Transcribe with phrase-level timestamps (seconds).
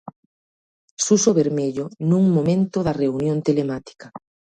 [1.03, 4.07] Suso Bermello nun momento da reunión telemática.